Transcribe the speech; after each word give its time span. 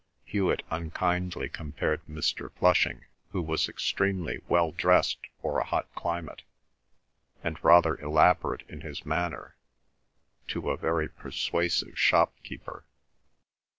Hewet 0.25 0.63
unkindly 0.71 1.47
compared 1.47 2.03
Mr. 2.07 2.51
Flushing, 2.53 3.05
who 3.33 3.39
was 3.39 3.69
extremely 3.69 4.41
well 4.47 4.71
dressed 4.71 5.19
for 5.43 5.59
a 5.59 5.63
hot 5.63 5.93
climate, 5.93 6.41
and 7.43 7.63
rather 7.63 7.99
elaborate 8.01 8.63
in 8.67 8.81
his 8.81 9.05
manner, 9.05 9.57
to 10.47 10.71
a 10.71 10.75
very 10.77 11.07
persuasive 11.07 11.99
shop 11.99 12.33
keeper. 12.41 12.83